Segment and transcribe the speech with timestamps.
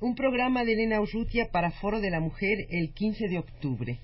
[0.00, 3.98] Un, programa de Elena Urrutia para Foro de la Mujer el 15 de octubre.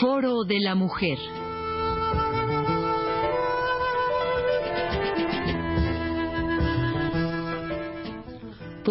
[0.00, 1.18] Foro de la Mujer.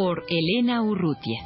[0.03, 1.39] Por Elena Urrutia.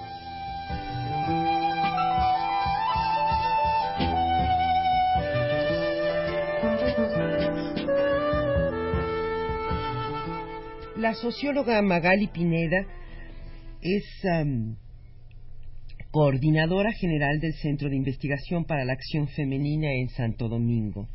[10.96, 12.78] La socióloga Magali Pineda
[13.84, 14.04] es
[16.10, 21.08] coordinadora general del Centro de Investigación para la Acción Femenina en Santo Domingo.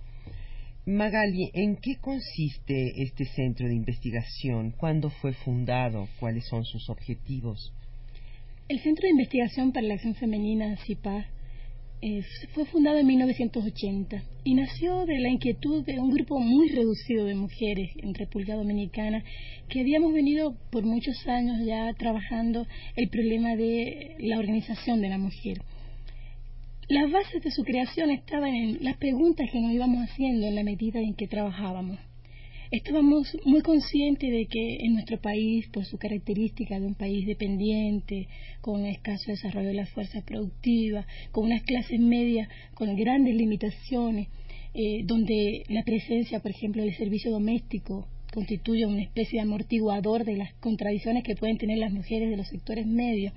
[0.85, 4.73] Magali, ¿en qué consiste este centro de investigación?
[4.73, 6.09] ¿Cuándo fue fundado?
[6.19, 7.73] ¿Cuáles son sus objetivos?
[8.69, 11.27] El Centro de Investigación para la Acción Femenina, CIPA,
[12.53, 17.37] fue fundado en 1980 y nació de la inquietud de un grupo muy reducido de
[17.37, 19.23] mujeres en República Dominicana
[19.69, 25.19] que habíamos venido por muchos años ya trabajando el problema de la organización de la
[25.19, 25.59] mujer.
[26.93, 30.63] Las bases de su creación estaban en las preguntas que nos íbamos haciendo en la
[30.63, 31.99] medida en que trabajábamos.
[32.71, 38.29] Estábamos muy conscientes de que en nuestro país, por su característica de un país dependiente,
[38.61, 44.29] con escaso desarrollo de las fuerzas productivas, con unas clases medias con grandes limitaciones,
[44.75, 50.37] eh, donde la presencia, por ejemplo, del servicio doméstico constituye una especie de amortiguador de
[50.37, 53.33] las contradicciones que pueden tener las mujeres de los sectores medios,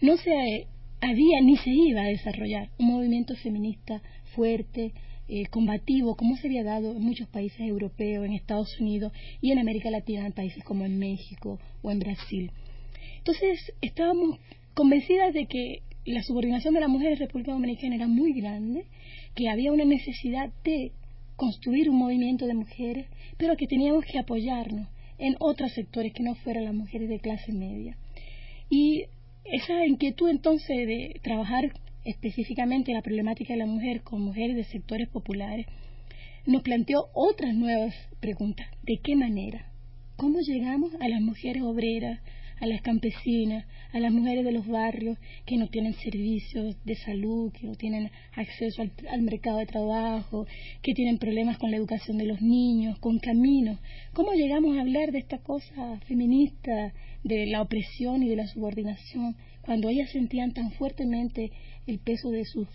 [0.00, 0.68] no se
[1.02, 4.00] había ni se iba a desarrollar un movimiento feminista
[4.36, 4.92] fuerte,
[5.28, 9.58] eh, combativo, como se había dado en muchos países europeos, en Estados Unidos y en
[9.58, 12.52] América Latina, en países como en México o en Brasil.
[13.18, 14.38] Entonces, estábamos
[14.74, 18.86] convencidas de que la subordinación de la mujer en República Dominicana era muy grande,
[19.34, 20.92] que había una necesidad de
[21.34, 23.06] construir un movimiento de mujeres,
[23.38, 24.86] pero que teníamos que apoyarnos
[25.18, 27.96] en otros sectores que no fueran las mujeres de clase media.
[28.70, 29.06] Y
[29.44, 31.72] esa inquietud entonces de trabajar
[32.04, 35.66] específicamente la problemática de la mujer con mujeres de sectores populares,
[36.46, 38.66] nos planteó otras nuevas preguntas.
[38.82, 39.72] ¿De qué manera?
[40.16, 42.20] ¿Cómo llegamos a las mujeres obreras,
[42.60, 47.52] a las campesinas, a las mujeres de los barrios que no tienen servicios de salud,
[47.52, 50.46] que no tienen acceso al, mercado de trabajo,
[50.82, 53.78] que tienen problemas con la educación de los niños, con caminos.
[54.12, 56.92] ¿Cómo llegamos a hablar de esta cosa feminista,
[57.22, 61.50] de la opresión y de la subordinación, cuando ellas sentían tan fuertemente
[61.86, 62.66] el peso de sus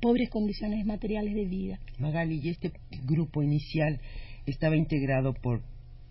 [0.00, 1.80] pobres condiciones materiales de vida?
[1.98, 2.72] Magali, ¿y este
[3.04, 4.00] grupo inicial
[4.46, 5.62] estaba integrado por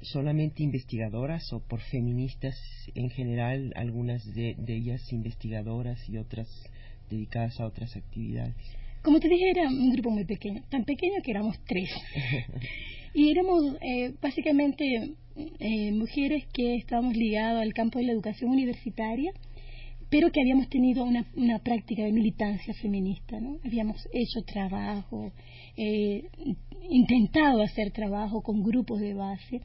[0.01, 2.55] solamente investigadoras o por feministas
[2.95, 6.47] en general, algunas de, ellas investigadoras y otras
[7.09, 8.55] dedicadas a otras actividades?
[9.01, 11.89] Como te dije, era un grupo muy pequeño, tan pequeño que éramos tres.
[13.13, 15.13] y éramos eh, básicamente
[15.59, 19.31] eh, mujeres que estábamos ligadas al campo de la educación universitaria
[20.09, 23.59] pero que habíamos tenido una, una práctica de militancia feminista, ¿no?
[23.65, 25.31] Habíamos hecho trabajo,
[25.77, 26.25] eh,
[26.89, 29.61] intentado hacer trabajo con grupos de base,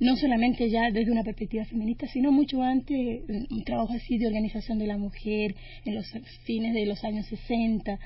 [0.00, 4.78] no solamente ya desde una perspectiva feminista, sino mucho antes, un trabajo así de organización
[4.78, 5.54] de la mujer
[5.84, 6.06] en los
[6.44, 7.98] fines de los años 60,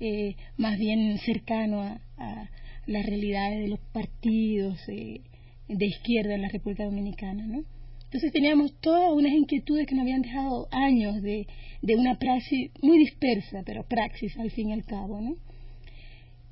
[0.00, 2.50] eh, más bien cercano a,
[2.86, 5.20] las realidades de los partidos eh,
[5.68, 7.64] de izquierda en la República Dominicana, ¿no?
[8.10, 11.46] Entonces teníamos todas unas inquietudes que nos habían dejado años de,
[11.80, 15.36] de una praxis muy dispersa, pero praxis al fin y al cabo, ¿no?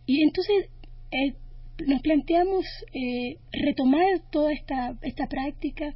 [0.07, 0.69] Y entonces
[1.11, 1.35] eh,
[1.85, 2.65] nos planteamos
[2.95, 5.93] eh, retomar toda esta, esta práctica,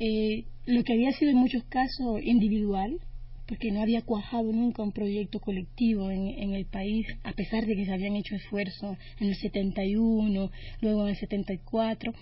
[0.00, 2.98] eh, lo que había sido en muchos casos individual,
[3.46, 7.76] porque no había cuajado nunca un proyecto colectivo en, en, el país, a pesar de
[7.76, 10.50] que se habían hecho esfuerzos en el 71,
[10.80, 12.12] luego en el 74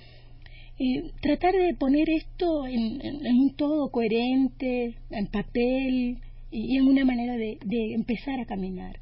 [1.21, 6.19] tratar de poner esto en, un todo coherente, en papel
[6.51, 8.99] y, en una manera de, de, empezar a caminar.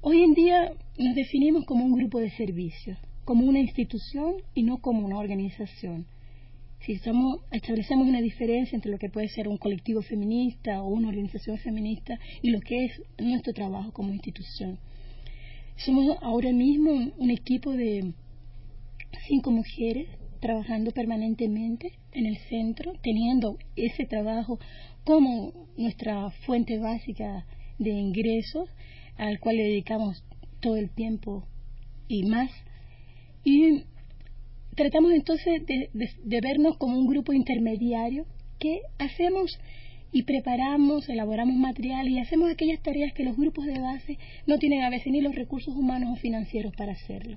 [0.00, 4.78] Hoy en día nos definimos como un grupo de servicios, como una institución y no
[4.78, 6.06] como una organización.
[6.80, 11.08] Si estamos, establecemos una diferencia entre lo que puede ser un colectivo feminista o una
[11.08, 14.78] organización feminista y lo que es nuestro trabajo como institución.
[15.76, 18.12] Somos ahora mismo un equipo de
[19.26, 20.08] cinco mujeres
[20.40, 24.58] trabajando permanentemente en el centro, teniendo ese trabajo
[25.04, 27.46] como nuestra fuente básica
[27.78, 28.68] de ingresos,
[29.16, 30.24] al cual le dedicamos
[30.60, 31.46] todo el tiempo
[32.08, 32.50] y más.
[33.44, 33.84] Y
[34.74, 38.26] tratamos entonces de, vernos como un grupo intermediario
[38.58, 39.58] que hacemos
[40.12, 44.82] y preparamos, elaboramos material y hacemos aquellas tareas que los grupos de base no tienen
[44.82, 47.36] a veces ni los recursos humanos o financieros para hacerlo.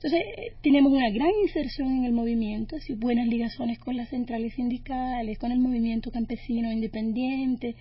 [0.00, 0.22] Entonces,
[0.62, 5.50] tenemos una gran inserción en el movimiento, así, buenas ligaciones con las centrales sindicales, con
[5.50, 7.74] el movimiento campesino independiente,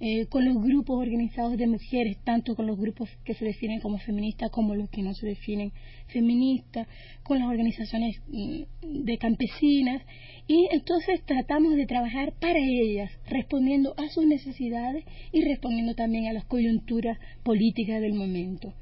[0.00, 3.98] eh, con los grupos organizados de mujeres, tanto con los grupos que se definen como
[3.98, 5.70] feministas como los que no se definen
[6.08, 6.88] feministas,
[7.22, 10.02] con las organizaciones mm, de campesinas,
[10.48, 16.32] y entonces tratamos de trabajar para ellas, respondiendo a sus necesidades y respondiendo también a
[16.32, 18.74] las coyunturas políticas del momento.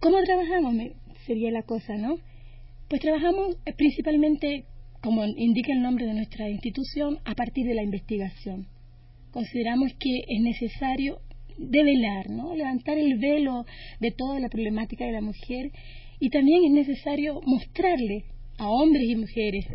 [0.00, 0.74] ¿Cómo trabajamos?
[1.26, 2.16] Sería la cosa, ¿no?
[2.88, 4.64] Pues trabajamos eh, principalmente,
[5.02, 8.68] como indica el nombre de nuestra institución, a partir de la investigación
[9.34, 11.18] consideramos que es necesario
[11.58, 12.54] develar, ¿no?
[12.54, 13.66] levantar el velo
[13.98, 15.72] de toda la problemática de la mujer
[16.20, 18.26] y también es necesario mostrarle
[18.58, 19.66] a hombres y mujeres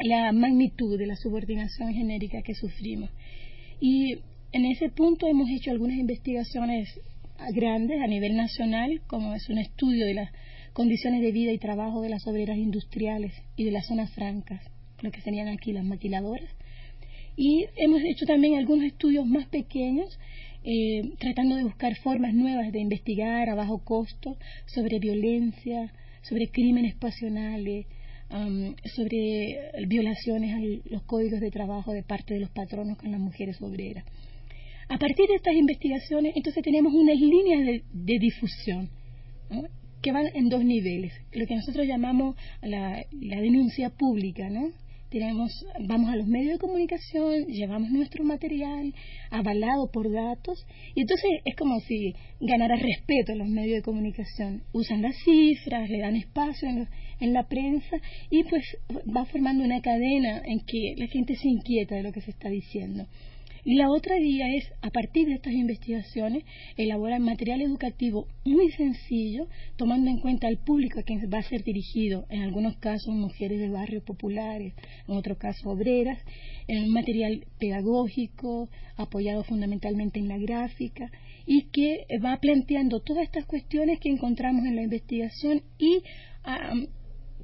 [0.00, 3.08] la magnitud de la subordinación genérica que sufrimos.
[3.80, 4.18] Y
[4.50, 6.88] en ese punto hemos hecho algunas investigaciones
[7.54, 10.30] grandes a nivel nacional, como es un estudio de las
[10.76, 14.60] condiciones de vida y trabajo de las obreras industriales y de las zonas francas,
[15.00, 16.50] lo que serían aquí las maquiladoras,
[17.34, 20.18] y hemos hecho también algunos estudios más pequeños,
[20.64, 24.36] eh, tratando de buscar formas nuevas de investigar a bajo costo
[24.66, 27.86] sobre violencia, sobre crímenes pasionales,
[28.96, 33.62] sobre violaciones a los códigos de trabajo de parte de los patronos con las mujeres
[33.62, 34.04] obreras.
[34.90, 38.90] A partir de estas investigaciones, entonces tenemos unas líneas de, difusión
[40.06, 44.70] que van en dos niveles, lo que nosotros llamamos la, denuncia pública, ¿no?
[45.80, 48.94] vamos a los medios de comunicación, llevamos nuestro material
[49.30, 50.64] avalado por datos
[50.94, 54.62] y entonces es como si ganara respeto a los medios de comunicación.
[54.72, 56.86] Usan las cifras, le dan espacio en,
[57.18, 57.96] en la prensa
[58.30, 58.62] y pues
[59.08, 62.48] va formando una cadena en que la gente se inquieta de lo que se está
[62.48, 63.08] diciendo.
[63.66, 66.44] Y la otra vía es, a partir de estas investigaciones,
[66.76, 71.64] elaborar material educativo muy sencillo, tomando en cuenta al público a quien va a ser
[71.64, 74.72] dirigido, en algunos casos mujeres de barrios populares,
[75.08, 76.22] en otros casos obreras,
[76.68, 81.10] en un material pedagógico, apoyado fundamentalmente en la gráfica,
[81.44, 86.04] y que va planteando todas estas cuestiones que encontramos en la investigación y
[86.44, 86.72] ah,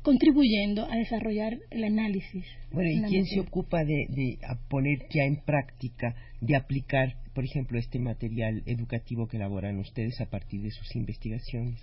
[0.02, 2.44] contribuyendo a desarrollar el análisis.
[2.70, 4.38] Bueno, ¿y quién se ocupa de,
[4.69, 10.26] poner ya en práctica, de aplicar, por ejemplo, este material educativo que elaboran ustedes a
[10.26, 11.81] partir de sus investigaciones?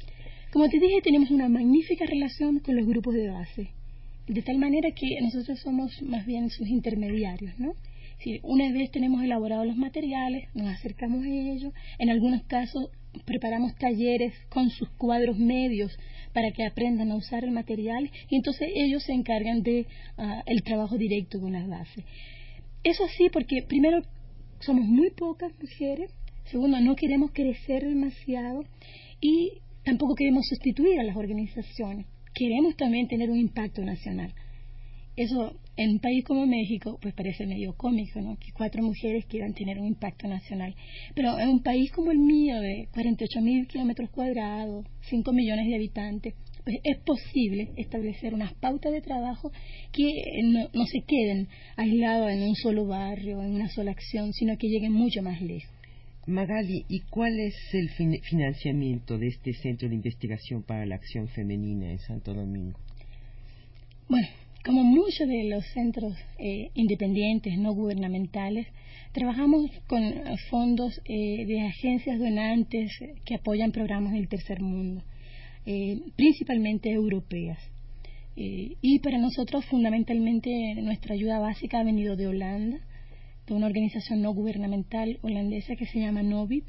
[0.51, 3.69] Como te dije, tenemos una magnífica relación con los grupos de base,
[4.27, 7.73] de tal manera que nosotros somos más bien sus intermediarios, ¿no?
[8.19, 12.89] Si una vez tenemos elaborados los materiales, nos acercamos a ellos, en algunos casos
[13.25, 15.97] preparamos talleres con sus cuadros medios
[16.33, 20.63] para que aprendan a usar el material y entonces ellos se encargan de ah, el
[20.63, 22.03] trabajo directo con las bases.
[22.83, 24.01] Eso sí, porque primero
[24.59, 26.11] somos muy pocas mujeres,
[26.45, 28.63] segundo no queremos crecer demasiado
[29.21, 32.05] y tampoco queremos sustituir a las organizaciones.
[32.33, 34.33] Queremos también tener un impacto nacional.
[35.15, 38.37] Eso en un país como México, pues parece medio cómico, ¿no?
[38.37, 40.75] Que cuatro mujeres quieran tener un impacto nacional.
[41.15, 45.75] Pero en un país como el mío, de 48 mil kilómetros cuadrados, 5 millones de
[45.75, 46.33] habitantes,
[46.63, 49.51] pues es posible establecer unas pautas de trabajo
[49.93, 50.07] que
[50.43, 54.67] no, no se queden aislados en un solo barrio, en una sola acción, sino que
[54.67, 55.71] lleguen mucho más lejos.
[56.27, 57.89] Magali, ¿y cuál es el
[58.21, 62.77] financiamiento de este Centro de Investigación para la Acción Femenina en Santo Domingo?
[64.07, 64.27] Bueno,
[64.69, 68.67] como muchos de los centros eh, independientes, no gubernamentales,
[69.13, 69.99] trabajamos con
[70.51, 72.91] fondos eh, de agencias donantes
[73.25, 75.01] que apoyan programas del tercer mundo,
[75.65, 77.57] eh, principalmente europeas.
[78.35, 82.77] y para nosotros, fundamentalmente, nuestra ayuda básica ha venido de Holanda,
[83.47, 86.65] de una organización no gubernamental holandesa que se llama Novib.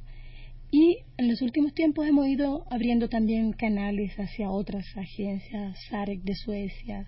[0.71, 6.35] Y en los últimos tiempos hemos ido abriendo también canales hacia otras agencias, SAREC de
[6.35, 7.07] Suecia,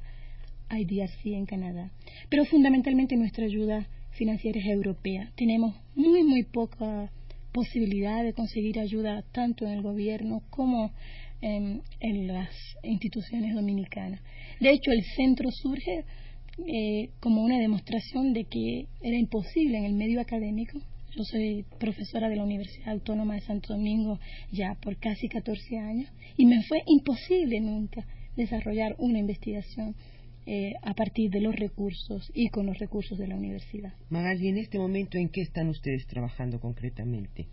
[0.78, 1.90] IDRC en Canadá.
[2.28, 5.30] Pero fundamentalmente nuestra ayuda financiera es europea.
[5.36, 7.10] Tenemos muy, muy poca
[7.52, 10.90] posibilidad de conseguir ayuda tanto en el gobierno como
[11.40, 12.50] en, las
[12.82, 14.20] instituciones dominicanas.
[14.60, 16.04] De hecho, el centro surge
[16.66, 20.78] eh, como una demostración de que era imposible en el medio académico.
[21.14, 24.18] Yo soy profesora de la Universidad Autónoma de Santo Domingo
[24.50, 29.94] ya por casi 14 años y me fue imposible nunca desarrollar una investigación
[30.46, 33.92] eh, a partir de los recursos y con los recursos de la universidad.
[34.10, 37.46] Magali, en este momento, ¿en qué están ustedes trabajando concretamente?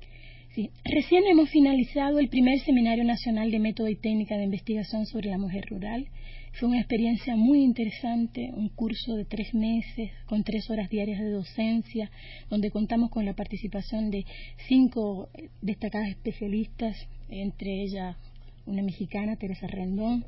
[0.56, 5.30] Sí, recién hemos finalizado el primer Seminario Nacional de Método y Técnica de Investigación sobre
[5.30, 6.08] la Mujer Rural.
[6.54, 11.30] Fue una experiencia muy interesante, un curso de tres meses con tres horas diarias de
[11.30, 12.10] docencia,
[12.50, 14.26] donde contamos con la participación de
[14.68, 15.30] cinco
[15.62, 16.98] destacadas especialistas,
[17.30, 18.18] entre ellas
[18.66, 20.26] una mexicana, Teresa Rendón.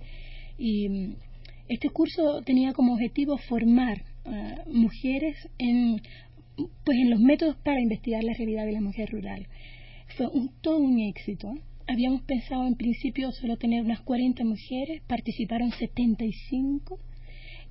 [0.57, 1.15] Y mm,
[1.71, 6.01] este curso tenía como objetivo formar a mujeres en,
[6.83, 9.47] pues en los métodos para investigar la realidad de la mujer rural.
[10.17, 10.27] Fue
[10.59, 11.53] todo un éxito.
[11.87, 16.99] Habíamos pensado en principio solo tener unas 40 mujeres, participaron 75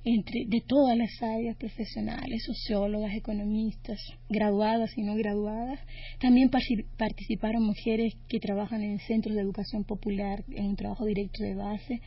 [0.03, 5.79] entre, de todas las áreas profesionales, sociólogas, economistas, graduadas y no graduadas.
[6.19, 11.53] También participaron mujeres que trabajan en centros de educación popular, en un trabajo directo de
[11.53, 12.01] base.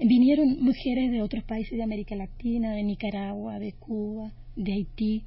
[0.00, 5.22] Vinieron mujeres de otros países de América Latina, de Nicaragua, de Cuba, de Haití.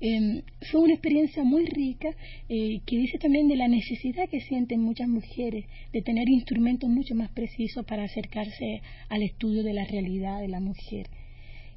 [0.00, 2.08] Em, fue una experiencia muy rica
[2.48, 7.14] eh, que dice también de la necesidad que sienten muchas mujeres de tener instrumentos mucho
[7.14, 11.08] más precisos para acercarse al estudio de la realidad de la mujer.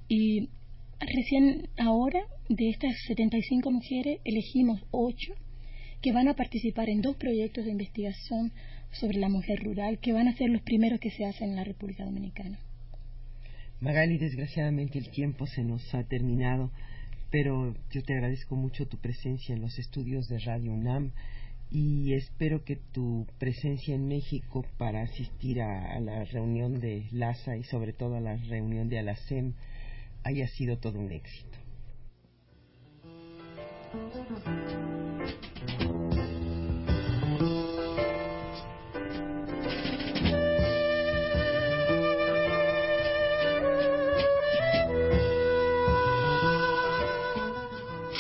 [0.09, 0.49] Y
[0.99, 5.33] recién ahora, de estas 75 mujeres, elegimos 8
[6.01, 8.51] que van a participar en dos proyectos de investigación
[8.91, 11.63] sobre la mujer rural, que van a ser los primeros que se hacen en la
[11.63, 12.59] República Dominicana.
[13.79, 16.71] Magali, desgraciadamente el tiempo se nos ha terminado
[17.29, 21.11] pero yo te agradezco mucho tu presencia en los estudios de Radio UNAM
[21.69, 27.63] y espero que tu presencia en México para asistir a, la reunión de LASA y
[27.63, 29.53] sobre todo a la reunión de ALACEM
[30.23, 31.57] haya sido todo un éxito.